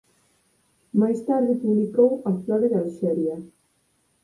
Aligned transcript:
Máis 1.01 1.19
tarde 1.27 1.61
publicou 1.63 2.09
a 2.29 2.31
flora 2.41 2.67
de 2.71 2.77
Alxeria. 2.83 3.35